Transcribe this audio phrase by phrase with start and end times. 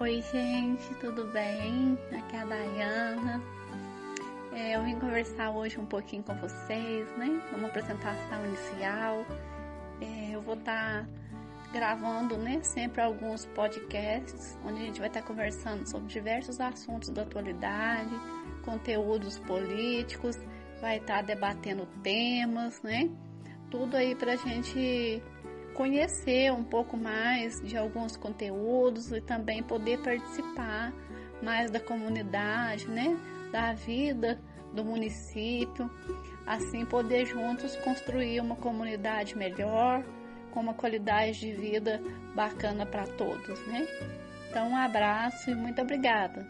[0.00, 1.98] Oi, gente, tudo bem?
[2.16, 3.42] Aqui é a Dayana.
[4.52, 7.42] É, eu vim conversar hoje um pouquinho com vocês, né?
[7.52, 9.26] Uma apresentação inicial.
[10.00, 11.08] É, eu vou estar tá
[11.72, 17.08] gravando, né, sempre alguns podcasts onde a gente vai estar tá conversando sobre diversos assuntos
[17.08, 18.14] da atualidade,
[18.64, 20.38] conteúdos políticos,
[20.80, 23.10] vai estar tá debatendo temas, né?
[23.68, 25.20] Tudo aí para a gente
[25.78, 30.92] conhecer um pouco mais de alguns conteúdos e também poder participar
[31.40, 33.16] mais da comunidade, né?
[33.52, 34.40] Da vida
[34.74, 35.88] do município,
[36.44, 40.02] assim poder juntos construir uma comunidade melhor,
[40.50, 42.02] com uma qualidade de vida
[42.34, 43.86] bacana para todos, né?
[44.50, 46.44] Então, um abraço e muito obrigada.